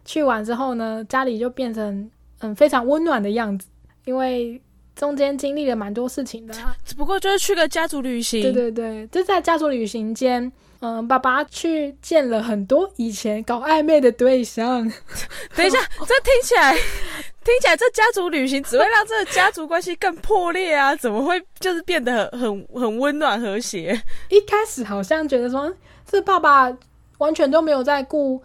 [0.05, 3.67] 去完之后呢，家里就变成嗯非常温暖的样子，
[4.05, 4.61] 因为
[4.97, 6.75] 中间经历了蛮多事情的、啊。
[6.85, 14.83] 只不过就是去个家族旅行，对对对，就在家族旅行间，嗯，爸爸去见了很多以前搞暧昧的对象。
[15.55, 16.73] 等一下，这听起来
[17.45, 20.97] 听起来这家族旅行只会让这个家族关系更破裂啊！
[20.97, 24.03] 怎么会就是变得很很很温暖和谐？
[24.31, 25.73] 一开始好像觉得说，
[26.05, 26.75] 这爸爸
[27.19, 28.43] 完全都没有在顾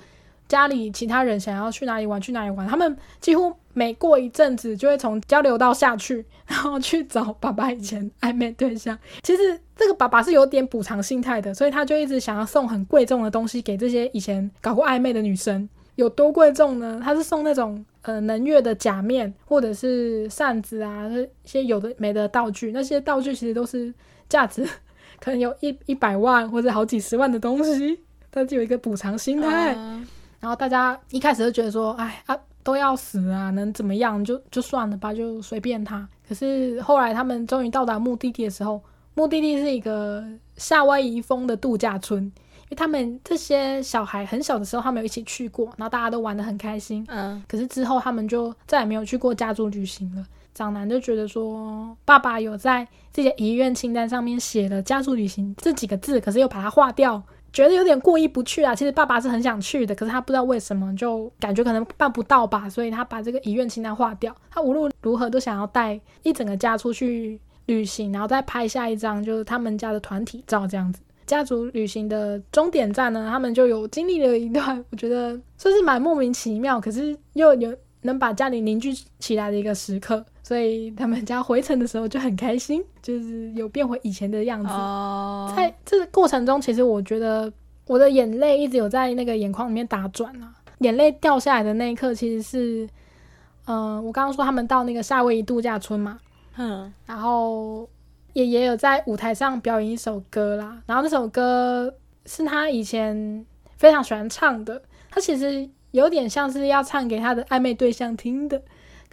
[0.48, 8.98] 家里其他人想要去哪里玩去哪里玩，他们几乎每过一阵子就会从交流道下去， 然后去找爸爸以前 暧昧对象。
[9.24, 15.68] 其实这个爸爸是有点补偿心态的，所以他就一直想要送很贵重的东西给这些以前搞过暧昧的女生。
[15.96, 17.00] 有多贵重呢？
[17.04, 22.72] 他是送那种呃能月的假面，或者是扇子啊，一些有的没的道具。
[22.72, 23.94] 那些道具其实都是
[24.30, 24.68] 价值
[25.20, 28.00] 可能有一一百万或者好几十万的东西，
[28.32, 29.74] 他就有一个补偿心态。
[29.74, 30.04] 啊
[30.40, 34.24] 然后大家一开始就觉得说，哎啊，都要死啊，能怎么样？
[34.24, 36.08] 就就算了吧，就随便他。
[36.28, 38.82] 可是后来他们终于到达目的地的时候，
[39.14, 40.24] 目的地是一个
[40.56, 42.32] 夏威夷风的度假村，因
[42.70, 47.06] 为他们这些小孩很小的时候，他们有一起去过，然后大家都玩的很开心。
[47.10, 50.26] 嗯可是之后他们就再也没有去过家族旅行了。
[50.54, 58.74] 长男就觉得说，爸爸有在自己的遗愿清单上面写了“家族旅行”这几个字，可是又把它划掉，觉得有点过意不去啊。
[58.74, 64.36] 其实爸爸是很想去的，可是他不知道为什么，就感觉可能办不到吧，所以他把这个遗愿清单划掉。
[64.50, 71.02] 他无论如何都想要带一整个家出去旅行，然后再拍下一张就是他们家的团体照这样子。
[71.28, 84.70] 家族旅行的终点站呢，他们就有经历了一段，我觉得算是蛮莫名其妙，可是又有能把家里凝聚起来的一个时刻，所以他们家回程的时候就很开心， 就是有变回以前的样子。
[84.72, 87.52] 哦，在这个过程中，其实我觉得
[87.88, 92.90] 我的眼泪一直有在那个眼眶里面打转啊，眼泪掉下来的那一刻，其实是，
[93.66, 96.20] 嗯、我刚刚说他们到那个夏威夷度假村嘛，
[96.58, 96.92] 嗯。
[97.06, 97.88] 然后
[98.34, 101.94] 爷爷有在舞台上表演一首歌啦，然后那首歌
[102.26, 103.46] 是他以前
[103.78, 108.62] 非常喜欢唱的，他其实有点像是要唱给他的暧昧对象听的，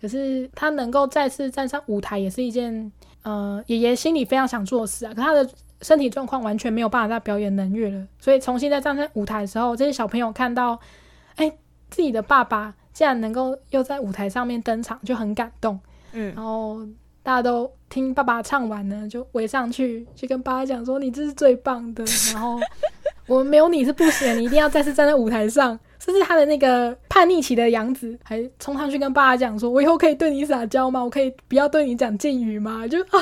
[0.00, 5.48] 可是他能够再次站上舞台，也是一件呃爷爷心里非常想做的事啊，可他的
[5.82, 10.78] 身体状况完全没有办法再表演能乐了，所以重新再站上舞台的时候，这些小朋友看到，
[11.36, 11.52] 哎，
[11.90, 15.78] 自己的爸爸竟然能够又在舞台上面登场，就很感动。
[16.12, 16.80] 嗯然后
[17.22, 22.58] 大家都听爸爸唱完呢，就围上去，去跟爸爸讲说：“你这是最棒的。”然后
[23.26, 25.78] 我们没有你是不行，你一定要再次站在舞台上。
[25.98, 31.02] 甚至他的那个叛逆期的杨子还冲上去跟爸爸讲说：“我以后可以对你撒娇吗？
[31.02, 33.18] 我可以不要对你讲敬语吗？”就啊，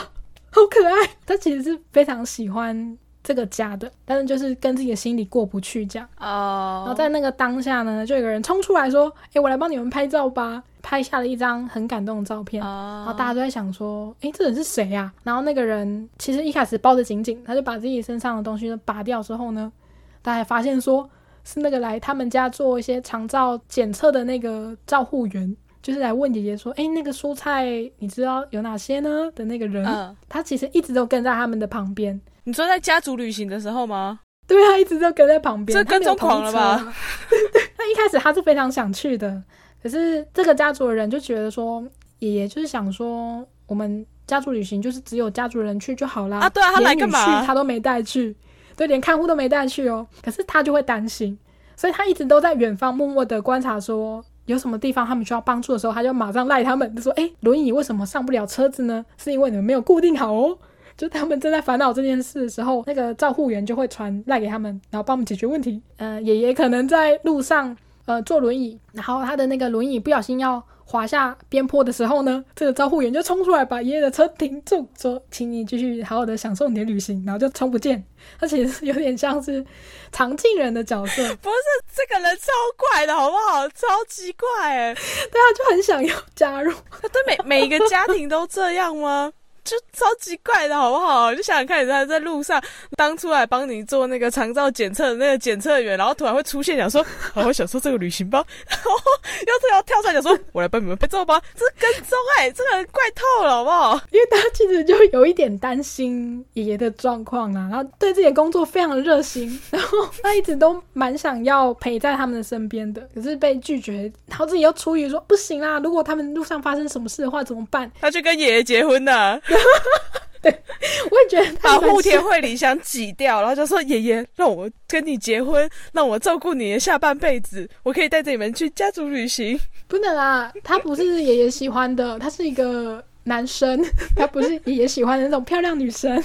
[0.51, 1.09] 好可爱。
[1.25, 6.07] 他其实是非常喜欢这个家的，但是就是跟自己的心里过不去这样。
[6.21, 12.63] 哦，然后在那个当下呢，就有个人冲出来说：“诶，我来帮你们拍照吧。”拍下了一张很感动的照片。
[12.63, 19.73] 哦，然后大家都在想说，诶，这人是谁呀、然后那个人其实一开始抱得紧紧，他就把自己身上的东西都拔掉之后呢，
[20.21, 21.09] 大家发现说
[21.47, 27.65] 是那个来他们家做一些肠照检测的那个照护员，就是来问姐姐说，诶，那个蔬菜
[27.99, 29.31] 你知道有哪些呢？
[29.37, 32.21] 的那个人，嗯，他其实一直都跟在他们的旁边。
[32.43, 34.19] 你说在家族旅行的时候吗？
[34.49, 36.77] 对啊，一直都跟在旁边，这跟踪狂了吧？
[37.79, 39.43] 那一开始他是非常想去的，
[39.83, 41.85] 可是这个家族的人就觉得说，
[42.19, 46.39] 爷爷就是想说，我们家族旅行就是只有家族人去就好啦。
[46.39, 48.35] 啊对啊他来干嘛他都没带去，
[48.77, 50.07] 对，连看护都没带去哦。
[50.23, 51.37] 可是他就会担心，
[51.75, 59.05] 所以他一直都在远方默默的观察说，有什么地方他们需要帮助的时候，他就马上赖他们，就说：“哎，轮椅为什么上不了车子呢？
[59.17, 60.59] 是因为你们没有固定好哦。”
[60.97, 65.83] 就他们正在烦恼这件事的时候，那个照护员就会传赖给他们，然后帮我们解决问题。
[65.97, 70.63] 呃，爷爷可能在路上呃坐轮椅，然后他的那个轮椅不小心要。
[70.89, 78.03] 滑下边坡的时候呢，这个招呼员就冲出来把爷爷的车停住，说：“请你继续好好的享受你的旅行。”然后就冲不见。
[78.41, 79.65] 他其实有点像是
[80.13, 81.57] 常进人的角色， 不是
[81.93, 83.69] 这个人超怪的好不好？
[83.71, 84.95] 超奇怪哎，
[85.31, 86.73] 对啊，就很想要加入。
[87.03, 89.33] 他对每每一个家庭都这样吗？
[89.67, 91.35] 就超级怪的好不好？
[91.35, 92.63] 就想想看，他在路上
[92.97, 97.05] 当初来帮你做那个肠照检测的那个检测员，然后突然会出现，想说，
[97.35, 98.93] 好 我想说这个旅行吧，然后
[99.41, 104.01] 又突然跳出来讲说，我来帮你们拍照吧，这是跟踪哎，这个人怪透了好不好？
[104.13, 117.91] 因为他其实就有一点担心爷爷的状况啊，然后对自己的工作非常的热心，然后他一直都蛮想要陪在他们的身边的，可是被拒绝，然后自己又出于说不行啦，如果他们路上发生什么事的话怎么办？
[118.01, 119.43] 他去跟爷爷结婚的。
[120.43, 120.63] 对，
[121.11, 133.03] 我也觉得把户田惠里香挤掉，然后就说：“爷爷，让我跟你结婚，让我照顾你的下半辈子，我可以带着你们去家族旅行。”不能啊，他不是爷爷喜欢的，他是一个。
[133.27, 133.85] 男生，
[134.17, 136.23] 他不是爷爷喜欢那种漂亮女生，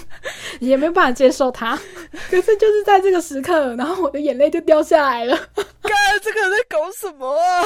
[0.59, 1.75] 也没有办法接受他。
[2.29, 5.35] 可是就是在这个时刻，然后我的眼泪就掉下来了。
[5.81, 7.63] 看这个人在搞什么啊？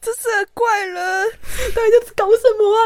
[0.00, 1.28] 这是怪人，
[1.74, 2.80] 对，就是搞什么啊？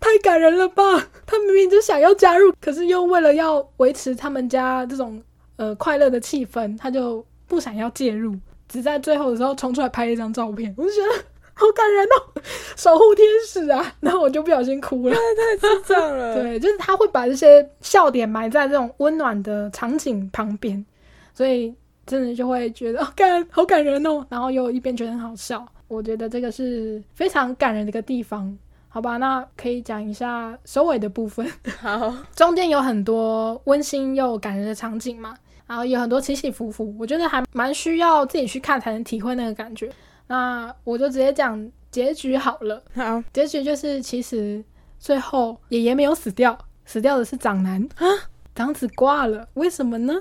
[0.00, 0.82] 太感人了吧！
[1.26, 5.20] 他明明就想要加入，可是又为了要维持他们家这种
[5.56, 8.36] 呃快乐的气氛，他就不想要介入，
[8.68, 10.72] 只在最后的时候冲出来拍一张照片。
[10.78, 11.24] 我就觉得。
[11.62, 12.42] 好感人哦，
[12.76, 13.94] 守护天使啊！
[14.00, 16.34] 然后我就不小心哭了， 太智障了。
[16.34, 20.84] 对，就是他会把这些笑点埋在这种温暖的场景旁边，
[21.32, 24.26] 所以真的就会觉得哦，感好感人哦。
[24.28, 28.56] 然后又一边觉得很好笑，我觉得这个是非常感人的一个地方。
[28.88, 31.50] 好吧，那可以讲一下收尾的部分。
[31.80, 35.34] 好，中间有很多温馨又感人的场景嘛，
[35.66, 39.90] 然后有很多起起伏伏，我觉得还蛮需要自己去看才能体会那个感觉。
[40.32, 42.82] 那我就直接讲结局好了。
[42.96, 44.64] 好，结局就是其实
[44.98, 48.06] 最后爷爷没有死掉，死掉的是长男啊，
[48.54, 49.46] 长子挂了。
[49.52, 50.14] 为什么呢？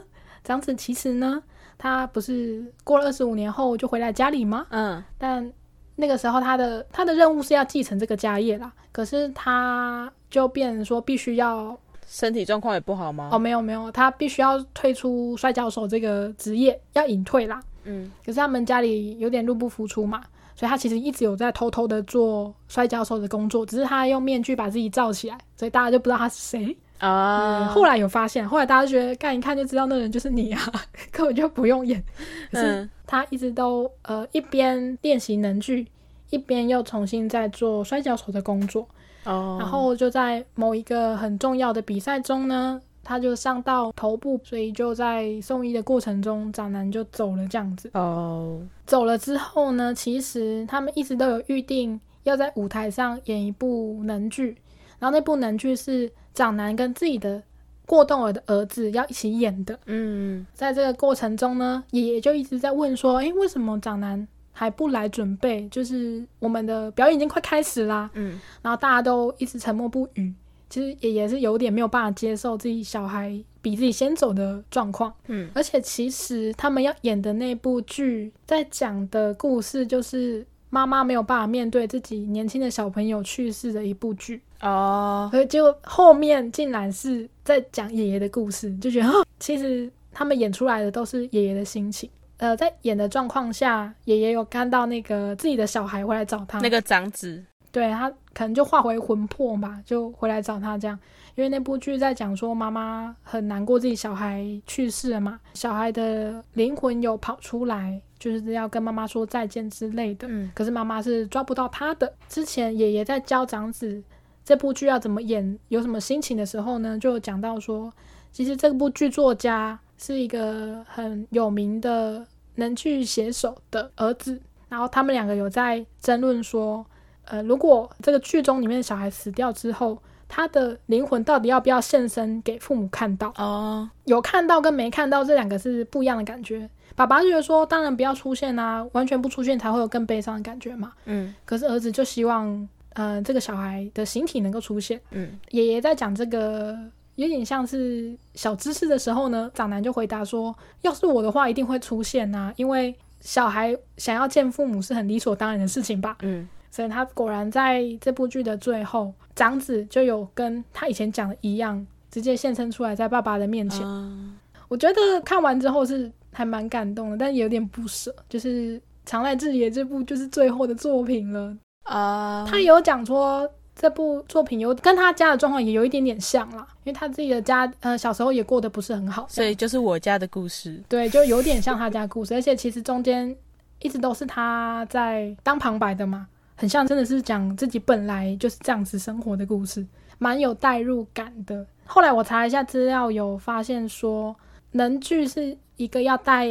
[0.43, 1.41] 长子其实呢，
[1.77, 4.67] 他不是过了二十五年后就回来家里吗？
[4.71, 5.49] 嗯，但
[5.95, 8.69] 那个时候他的他的任务是要继承这个家业啦。
[8.91, 13.29] 可是他就变成说必须要身体状况也不好吗？
[13.31, 17.61] 哦，没有没有，他必须要退出摔跤手这个职业，要隐退啦。
[17.83, 20.23] 嗯，可是他们家里有点入不敷出嘛，
[20.55, 27.67] 所以他其实一直有在偷偷的做摔跤手的工作，只是他用面具把自己罩起来，所以大家就不知道他是谁啊。
[27.67, 30.61] 后来有发现，后来大家觉得看一看就知道那人就是你啊，
[31.11, 32.03] 根本就不用演。
[32.51, 35.87] 可是他一直都呃一边练习能剧，
[36.29, 38.87] 一边又重新在做摔跤手的工作。
[39.23, 42.81] 哦，然后就在某一个很重要的比赛中呢。
[43.03, 47.47] 他就伤到头部，所以就在送医的过程中，长男就走了。
[47.47, 54.55] 这样子哦，走了之后呢，其实他们一直都有预定要在舞台上演一部能剧，
[54.99, 57.41] 然后那部能剧是长男跟自己的
[57.85, 59.77] 过动儿的儿子要一起演的。
[59.87, 65.67] 嗯，在这个过程中呢，爷爷就一直在问说：“诶，为什么长男还不来准备？
[65.69, 70.33] 就是我们的表演已经快开始啦。”嗯，然后大家都一直沉默不语。
[70.71, 84.41] 其实也也是有点没有办法接受自己小孩比自己先走的状况，嗯，而且其实他们要演的那部剧在讲的故事，就是妈妈没有办法面对自己年轻的小朋友去世的一部剧。
[84.61, 89.09] 哦，所以结果后面竟然是在讲爷爷的故事，就觉得
[89.39, 97.43] 其实他们演出来的都是爷爷的心情，呃，在演的状况下，爷爷有看到那个自己的小孩回来找他，那个长子。
[97.71, 100.99] 对他可能就化回魂魄吧，就回来找他这样。
[101.35, 110.27] 因为那部剧在讲说妈妈很难过自己小孩去世了嘛，小孩的灵魂有跑出来，就是要跟妈妈说再见之类的。
[110.29, 112.13] 嗯，可是妈妈是抓不到他的。
[112.27, 114.03] 之前爷爷在教长子
[114.43, 117.89] 这部剧要怎么演，有什么心情的时候呢，就讲到说，
[118.33, 126.85] 其实这部剧作家是一个很有名的能去写手的儿子，然后他们两个有在争论说。
[127.25, 129.97] 呃，如果这个剧中里面的小孩死掉之后，
[130.27, 133.33] 他的灵魂到底要不要现身给父母看到？
[133.37, 136.69] 哦，有看到跟没看到这两个是不一样的感觉。
[136.95, 140.93] 爸爸就觉得说，当然不要出现啊，完全不出现才会有更悲伤的感觉嘛。
[141.05, 144.99] 嗯，可是儿子就希望，呃，这个小孩的形体能够出现。
[145.11, 146.77] 嗯，爷爷在讲这个
[147.15, 152.95] 有点像是小知识的时候呢，长男就回答说，要是我的话一定会出现啊，因为。
[153.23, 156.17] 小孩想要见父母是很理所当然的事情吧。
[156.23, 163.85] 嗯，所以他果然在这部剧的最后，长子就有跟他以前讲的一样，直接现身出来在爸爸的面前。
[163.85, 164.33] 啊
[164.69, 171.53] 我觉得看完之后是还蛮感动的，但也有点不舍，就是长濑智也这部就是最后的作品了。
[171.83, 173.45] 啊，他有讲说
[173.75, 180.81] 这部作品有跟他家的状况也有一点点像啦，因为他自己的家呃小时候也过得不是很好，所以就是我家的故事。
[180.87, 183.35] 对，就有点像他家故事，而且其实中间
[183.79, 186.27] 一直都是他在当旁白的嘛，
[186.61, 189.83] 很像真的是讲自己本来就是这样子生活的故事，
[190.19, 191.65] 蛮有代入感的。
[191.85, 194.35] 后来我查了一下资料，有发现说
[194.73, 196.47] 能剧是一个要戴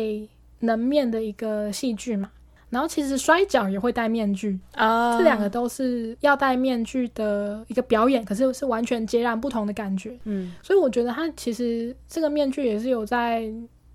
[0.59, 2.29] 能面的一个戏剧嘛，
[2.71, 10.19] 然后其实摔跤也会戴面具，啊，这两个都是要戴面具的一个表演，可是是完全截然不同的感觉。
[10.25, 13.49] 嗯所以我觉得他其实这个面具也是有在，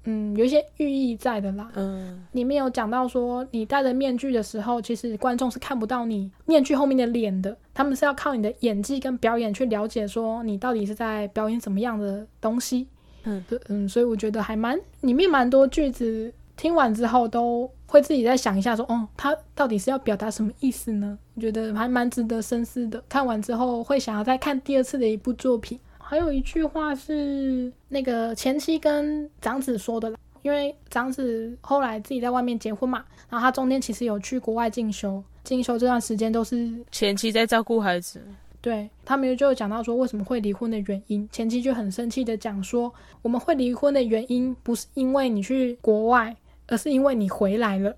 [0.06, 1.70] 嗯，有一些寓意在的啦。
[1.76, 12.88] 嗯里面有讲到说，你戴着面具的时候，其实观众是看不到你面具后面的脸的，他们是要靠你的演技跟表演去了解说你到底是在表演什么样的东西。
[13.24, 21.18] 嗯对，嗯，所以我觉得还蛮里面蛮多句子，听完之后都会自己再想一下说，哦，他到底是要表达什么意思呢？
[21.34, 23.04] 我觉得还蛮值得深思的。
[23.10, 25.80] 看完之后会想要再看第二次的一部作品。
[26.08, 38.22] 还有一句话是那个前妻跟长子说的啦，因为长子后来自己在外面结婚嘛，然后他中间其实有去国外进修，进修这段时间都是前妻在照顾孩子。
[38.62, 46.36] 对他们就有讲到说为什么会离婚的原因，前妻就很生气的讲说，我们会离婚的原因不是因为你去国外，
[46.68, 47.96] 而是因为你回来了。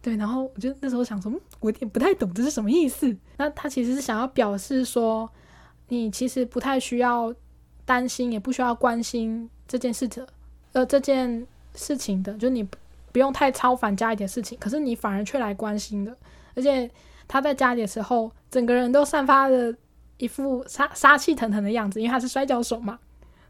[0.00, 3.14] 对，然后我就那时候想说，嗯，我有点不太懂这是什么意思。
[3.36, 5.28] 那他其实是想要表示说，
[5.88, 7.34] 你其实不太需要
[7.84, 10.26] 担心，也不需要关心这件事的，
[10.72, 12.76] 呃，这件事情的，就你不
[13.12, 16.16] 不用太超凡家里的事情，可是你反而却来关心的，
[16.54, 16.90] 而且
[17.28, 19.74] 他在家里的时候，整个人都散发着
[20.18, 22.98] 一副杀杀气腾腾的样子，因为他是摔跤手嘛，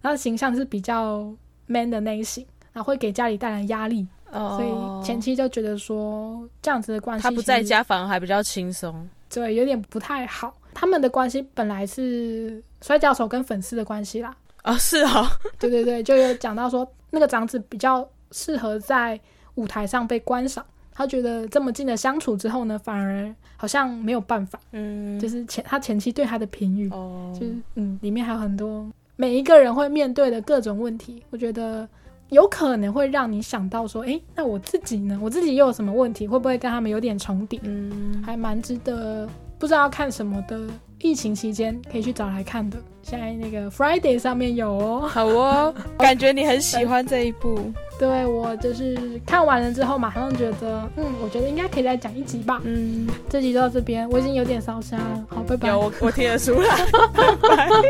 [0.02, 1.28] 他的形象是比较
[1.66, 9.08] man 的类型，然后会给家里带来压力，哦所以前期就觉得说这样子的关系他不在家反而还比较轻松。
[9.28, 10.54] 对，有点不太好。
[10.78, 15.26] 他们的关系本来是摔跤手跟粉丝的关系啦，哦，是哦，
[15.58, 19.18] 对对对，就有讲到说那个长子比较适合在
[19.54, 20.62] 舞台上被观赏。
[20.92, 31.88] 他觉得这么近的相处之后呢，反而好像没有办法，嗯，就是前他前妻对他的评语，哦，就是嗯，里面还有很多每一个人会面对的各种问题，我觉得
[32.30, 35.18] 有可能会让你想到说，诶，那我自己呢？
[35.22, 36.26] 我自己又有什么问题？
[36.26, 37.60] 会不会跟他们有点重叠？
[37.62, 40.60] 嗯，还蛮值得，不知道要看什么的。
[40.98, 45.06] 疫情期间可以去找来看的，现在那个 Friday 上面有哦。
[45.06, 47.70] 好哦， 感觉你很喜欢这一部。
[47.98, 52.62] 对我就是看完了之后，马上觉得，嗯，我觉得应该可以再讲一集吧。
[52.64, 55.24] 嗯，这集就到这边，我已经有点烧伤了。
[55.28, 55.68] 好，拜拜。
[55.68, 56.74] 有我我听得出来。
[57.12, 57.82] 拜拜